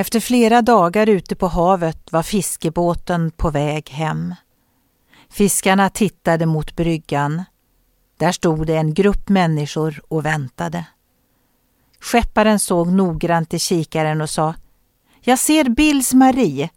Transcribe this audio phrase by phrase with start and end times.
[0.00, 4.34] Efter flera dagar ute på havet var fiskebåten på väg hem.
[5.30, 7.44] Fiskarna tittade mot bryggan.
[8.18, 10.86] Där stod det en grupp människor och väntade.
[12.00, 14.54] Skepparen såg noggrant i kikaren och sa
[15.20, 16.70] Jag ser Bills Marie,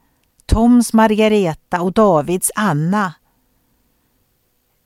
[0.46, 3.14] Toms Margareta och Davids Anna.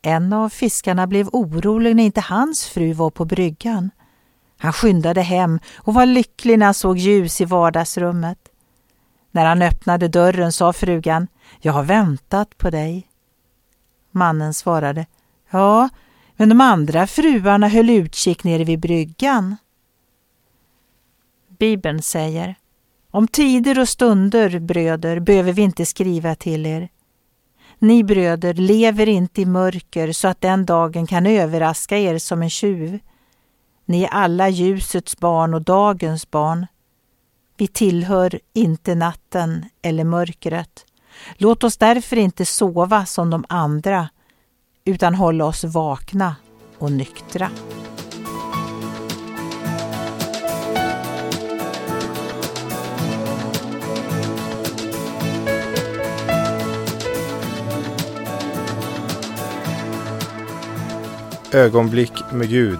[0.02, 3.92] En av fiskarna blev orolig när inte hans fru var på bryggan.
[4.58, 8.38] Han skyndade hem och var lycklig när han såg ljus i vardagsrummet.
[9.32, 11.28] När han öppnade dörren sa frugan,
[11.60, 13.08] jag har väntat på dig.
[14.12, 15.06] Mannen svarade,
[15.50, 15.90] ja,
[16.36, 19.56] men de andra fruarna höll utkik nere vid bryggan.
[21.60, 22.56] Bibeln säger,
[23.12, 26.90] om tider och stunder, bröder, behöver vi inte skriva till er.
[27.80, 32.50] Ni bröder lever inte i mörker så att den dagen kan överraska er som en
[32.50, 33.00] tjuv.
[33.90, 36.68] Ni är alla ljusets barn och dagens barn.
[37.58, 40.86] Vi tillhör inte natten eller mörkret.
[41.36, 44.10] Låt oss därför inte sova som de andra,
[44.86, 46.36] utan hålla oss vakna
[46.78, 47.50] och nyktra.
[61.52, 62.80] Ögonblick med Gud